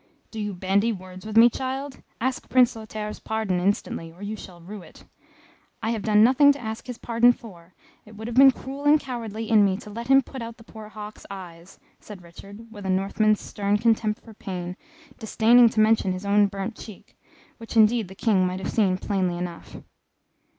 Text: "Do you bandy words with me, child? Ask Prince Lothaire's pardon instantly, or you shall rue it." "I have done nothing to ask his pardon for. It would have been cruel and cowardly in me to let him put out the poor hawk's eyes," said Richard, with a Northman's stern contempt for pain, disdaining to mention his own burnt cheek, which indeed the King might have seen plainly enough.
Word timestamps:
"Do 0.31 0.39
you 0.39 0.55
bandy 0.55 0.91
words 0.91 1.27
with 1.27 1.37
me, 1.37 1.47
child? 1.47 2.01
Ask 2.19 2.49
Prince 2.49 2.75
Lothaire's 2.75 3.19
pardon 3.19 3.59
instantly, 3.59 4.11
or 4.11 4.23
you 4.23 4.35
shall 4.35 4.59
rue 4.59 4.81
it." 4.81 5.05
"I 5.83 5.91
have 5.91 6.01
done 6.01 6.23
nothing 6.23 6.51
to 6.53 6.59
ask 6.59 6.87
his 6.87 6.97
pardon 6.97 7.31
for. 7.31 7.75
It 8.03 8.15
would 8.15 8.27
have 8.27 8.35
been 8.35 8.49
cruel 8.49 8.83
and 8.85 8.99
cowardly 8.99 9.47
in 9.47 9.63
me 9.63 9.77
to 9.77 9.91
let 9.91 10.07
him 10.07 10.23
put 10.23 10.41
out 10.41 10.57
the 10.57 10.63
poor 10.63 10.89
hawk's 10.89 11.27
eyes," 11.29 11.77
said 11.99 12.23
Richard, 12.23 12.71
with 12.71 12.87
a 12.87 12.89
Northman's 12.89 13.41
stern 13.41 13.77
contempt 13.77 14.19
for 14.23 14.33
pain, 14.33 14.75
disdaining 15.19 15.69
to 15.69 15.79
mention 15.79 16.13
his 16.13 16.25
own 16.25 16.47
burnt 16.47 16.75
cheek, 16.75 17.15
which 17.59 17.77
indeed 17.77 18.07
the 18.07 18.15
King 18.15 18.43
might 18.47 18.57
have 18.59 18.71
seen 18.71 18.97
plainly 18.97 19.37
enough. 19.37 19.75